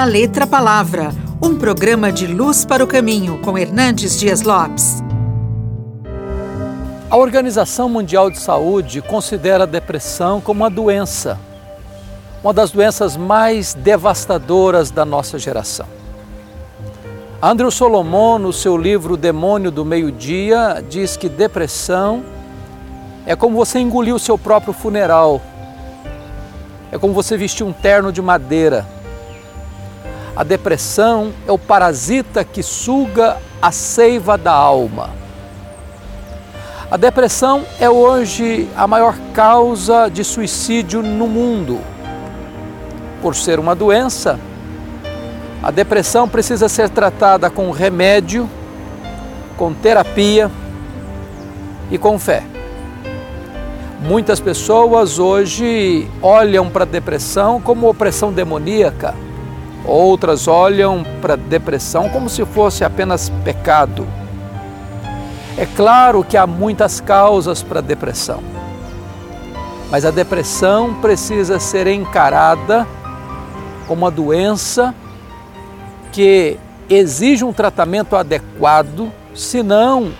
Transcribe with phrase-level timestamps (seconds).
[0.00, 1.10] da Letra Palavra,
[1.42, 5.04] um programa de luz para o caminho com Hernandes Dias Lopes.
[7.10, 11.38] A Organização Mundial de Saúde considera a depressão como uma doença,
[12.42, 15.86] uma das doenças mais devastadoras da nossa geração.
[17.42, 22.24] Andrew Solomon, no seu livro Demônio do Meio-Dia, diz que depressão
[23.26, 25.42] é como você engolir o seu próprio funeral.
[26.90, 28.98] É como você vestir um terno de madeira.
[30.36, 35.10] A depressão é o parasita que suga a seiva da alma.
[36.90, 41.80] A depressão é hoje a maior causa de suicídio no mundo.
[43.22, 44.40] Por ser uma doença,
[45.62, 48.48] a depressão precisa ser tratada com remédio,
[49.56, 50.50] com terapia
[51.90, 52.42] e com fé.
[54.00, 59.14] Muitas pessoas hoje olham para a depressão como opressão demoníaca,
[59.84, 64.06] outras olham para depressão como se fosse apenas pecado.
[65.56, 68.42] É claro que há muitas causas para a depressão,
[69.90, 72.86] mas a depressão precisa ser encarada
[73.86, 74.94] como uma doença
[76.12, 80.12] que exige um tratamento adequado, senão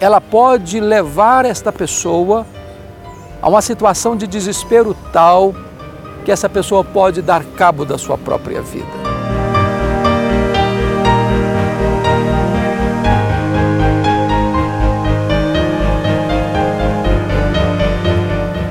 [0.00, 2.46] ela pode levar esta pessoa
[3.42, 5.54] a uma situação de desespero tal
[6.24, 9.10] que essa pessoa pode dar cabo da sua própria vida.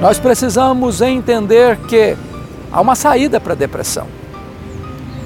[0.02, 2.16] Nós precisamos entender que
[2.72, 4.08] há uma saída para a depressão.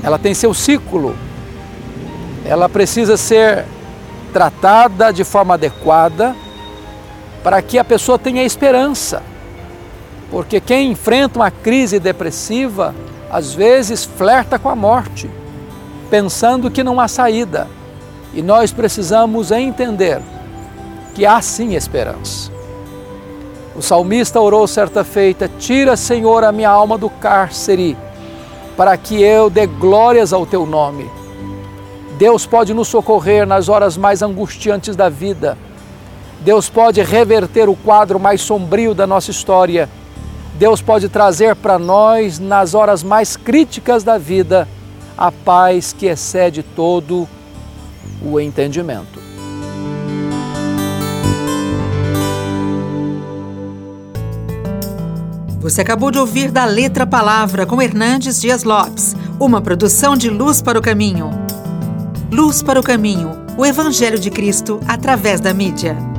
[0.02, 1.16] Ela tem seu ciclo.
[2.44, 3.66] Ela precisa ser
[4.34, 6.36] tratada de forma adequada
[7.44, 9.22] para que a pessoa tenha esperança.
[10.34, 12.96] Porque quem enfrenta uma crise depressiva,
[13.32, 15.30] às vezes flerta com a morte,
[16.10, 17.68] pensando que não há saída.
[18.34, 20.20] E nós precisamos entender
[21.14, 22.52] que há sim esperança.
[23.76, 27.96] O salmista orou certa feita: Tira, Senhor, a minha alma do cárcere,
[28.76, 31.12] para que eu dê glórias ao teu nome.
[32.18, 35.56] Deus pode nos socorrer nas horas mais angustiantes da vida.
[36.40, 39.88] Deus pode reverter o quadro mais sombrio da nossa história
[40.56, 44.68] Deus pode trazer para nós, nas horas mais críticas da vida,
[45.18, 47.28] a paz que excede todo
[48.22, 49.22] o entendimento.
[55.60, 60.62] Você acabou de ouvir da Letra Palavra com Hernandes Dias Lopes, uma produção de Luz
[60.62, 61.30] para o Caminho.
[62.30, 66.13] Luz para o Caminho, o Evangelho de Cristo através da mídia.